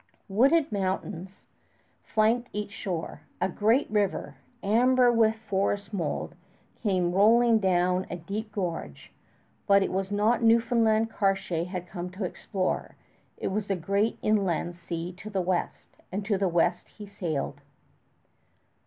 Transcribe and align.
Wooded 0.27 0.71
mountains 0.71 1.41
flanked 2.01 2.49
each 2.53 2.71
shore. 2.71 3.21
A 3.39 3.47
great 3.47 3.87
river, 3.91 4.33
amber 4.63 5.11
with 5.11 5.35
forest 5.35 5.93
mold, 5.93 6.33
came 6.81 7.11
rolling 7.13 7.59
down 7.59 8.07
a 8.09 8.15
deep 8.15 8.51
gorge. 8.51 9.11
But 9.67 9.83
it 9.83 9.91
was 9.91 10.11
not 10.11 10.41
Newfoundland 10.41 11.11
Cartier 11.11 11.65
had 11.65 11.85
come 11.87 12.09
to 12.13 12.23
explore; 12.25 12.95
it 13.37 13.49
was 13.49 13.67
the 13.67 13.75
great 13.75 14.17
inland 14.23 14.75
sea 14.75 15.13
to 15.17 15.29
the 15.29 15.39
west, 15.39 15.97
and 16.11 16.25
to 16.25 16.35
the 16.35 16.49
west 16.49 16.89
he 16.89 17.05
sailed. 17.05 17.61